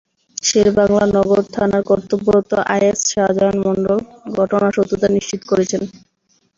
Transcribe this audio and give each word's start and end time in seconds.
শেরেবাংলা 0.43 1.03
নগর 1.15 1.39
থানার 1.53 1.83
কর্তব্যরত 1.89 2.51
এসআই 2.77 3.07
শাহজাহান 3.07 3.57
মণ্ডল 3.65 3.97
ঘটনার 4.37 4.75
সত্যতা 4.77 5.07
নিশ্চিত 5.15 5.41
করেছেন। 5.51 5.81